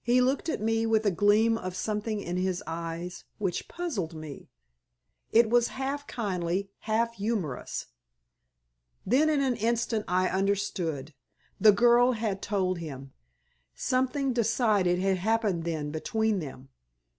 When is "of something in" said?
1.58-2.38